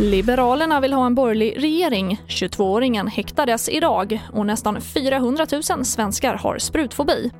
[0.00, 2.20] Liberalerna vill ha en borgerlig regering.
[2.28, 7.30] 22-åringen häktades idag och nästan 400 000 svenskar har sprutfobi.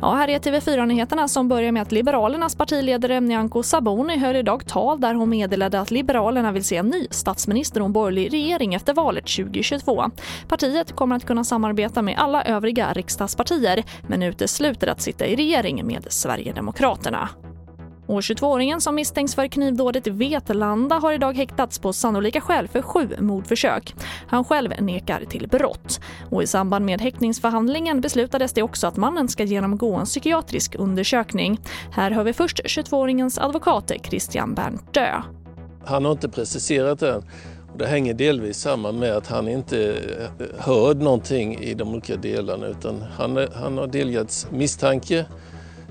[0.00, 5.00] Ja, här är TV4-nyheterna som börjar med att Liberalernas partiledare Nyamko Sabuni höll idag tal
[5.00, 8.94] där hon meddelade att Liberalerna vill se en ny statsminister och en borgerlig regering efter
[8.94, 10.10] valet 2022.
[10.48, 15.86] Partiet kommer att kunna samarbeta med alla övriga riksdagspartier men utesluter att sitta i regering
[15.86, 17.28] med Sverigedemokraterna.
[18.06, 22.82] Och 22-åringen som misstänks för knivdådet i Vetlanda har idag häktats på sannolika skäl för
[22.82, 23.94] sju mordförsök.
[24.26, 26.00] Han själv nekar till brott.
[26.30, 31.60] Och I samband med häktningsförhandlingen beslutades det också att mannen ska genomgå en psykiatrisk undersökning.
[31.92, 35.22] Här hör vi först 22-åringens advokat Christian Berntö.
[35.84, 37.22] Han har inte preciserat det
[37.78, 39.92] det hänger delvis samman med att han inte
[40.38, 45.26] eh, hörde någonting i de olika delarna utan han, eh, han har delgetts misstanke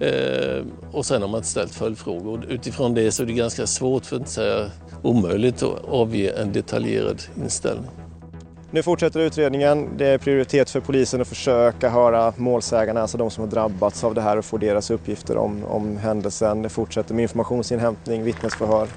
[0.00, 2.46] Eh, och sen har man inte ställt följdfrågor.
[2.48, 4.70] Utifrån det så är det ganska svårt, för att inte säga
[5.02, 7.90] omöjligt, att avge en detaljerad inställning.
[8.70, 9.88] Nu fortsätter utredningen.
[9.96, 14.14] Det är prioritet för polisen att försöka höra målsägarna, alltså de som har drabbats av
[14.14, 16.62] det här och få deras uppgifter om, om händelsen.
[16.62, 18.88] Det fortsätter med informationsinhämtning, vittnesförhör.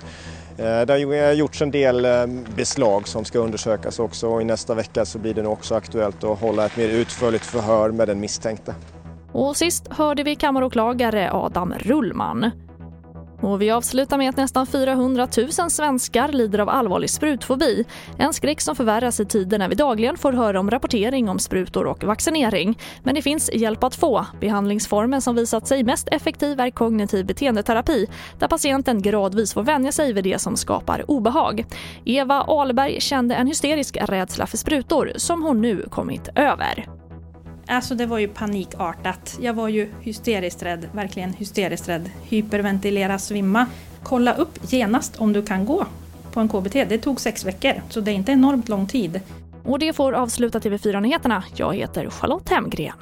[0.58, 2.08] Eh, det har eh, gjorts en del
[2.56, 6.24] beslag som ska undersökas också och i nästa vecka så blir det nog också aktuellt
[6.24, 8.76] att hålla ett mer utförligt förhör med den misstänkte.
[9.34, 12.52] Och sist hörde vi kammaråklagare Adam Rullman.
[13.42, 17.86] Och vi avslutar med att nästan 400 000 svenskar lider av allvarlig sprutfobi.
[18.18, 21.88] En skräck som förvärras i tider när vi dagligen får höra om rapportering om sprutor
[21.88, 22.80] och vaccinering.
[23.04, 24.26] Men det finns hjälp att få.
[24.40, 28.08] Behandlingsformen som visat sig mest effektiv är kognitiv beteendeterapi
[28.40, 31.66] där patienten gradvis får vänja sig vid det som skapar obehag.
[32.06, 36.99] Eva Ahlberg kände en hysterisk rädsla för sprutor som hon nu kommit över.
[37.70, 39.38] Alltså det var ju panikartat.
[39.42, 42.10] Jag var ju hysteriskt rädd, verkligen hysteriskt rädd.
[42.24, 43.66] Hyperventilera, svimma.
[44.04, 45.86] Kolla upp genast om du kan gå
[46.32, 46.74] på en KBT.
[46.74, 49.22] Det tog sex veckor, så det är inte enormt lång tid.
[49.64, 51.44] Och det får avsluta TV4-nyheterna.
[51.56, 52.94] Jag heter Charlotte Hemgren.